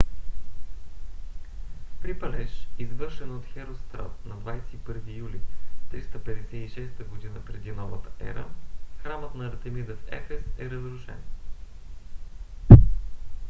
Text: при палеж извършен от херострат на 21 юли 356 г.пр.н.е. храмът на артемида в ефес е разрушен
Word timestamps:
при 2.01 2.19
палеж 2.19 2.67
извършен 2.79 3.35
от 3.35 3.45
херострат 3.45 4.25
на 4.25 4.35
21 4.35 5.01
юли 5.17 5.41
356 5.91 6.89
г.пр.н.е. 7.33 8.33
храмът 9.03 9.35
на 9.35 9.47
артемида 9.47 9.95
в 9.95 9.99
ефес 10.11 10.41
е 10.57 10.69
разрушен 10.69 11.21